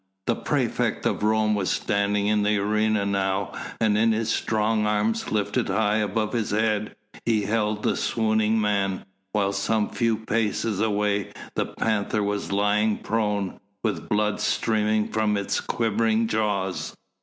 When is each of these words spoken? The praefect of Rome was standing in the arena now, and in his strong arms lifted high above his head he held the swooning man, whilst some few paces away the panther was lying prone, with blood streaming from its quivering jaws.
The 0.25 0.35
praefect 0.35 1.05
of 1.05 1.21
Rome 1.21 1.53
was 1.53 1.69
standing 1.69 2.25
in 2.25 2.41
the 2.41 2.57
arena 2.57 3.05
now, 3.05 3.51
and 3.79 3.95
in 3.95 4.13
his 4.13 4.29
strong 4.31 4.87
arms 4.87 5.31
lifted 5.31 5.67
high 5.67 5.97
above 5.97 6.33
his 6.33 6.49
head 6.49 6.95
he 7.23 7.43
held 7.43 7.83
the 7.83 7.95
swooning 7.95 8.59
man, 8.59 9.05
whilst 9.31 9.63
some 9.63 9.89
few 9.91 10.17
paces 10.17 10.79
away 10.79 11.31
the 11.53 11.67
panther 11.67 12.23
was 12.23 12.51
lying 12.51 12.97
prone, 12.97 13.59
with 13.83 14.09
blood 14.09 14.41
streaming 14.41 15.07
from 15.07 15.37
its 15.37 15.59
quivering 15.61 16.25
jaws. 16.25 16.97